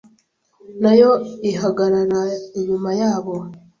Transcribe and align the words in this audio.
nayo 0.81 1.11
ihagarara 1.51 2.21
inyuma 2.57 2.89
yabo 3.01 3.35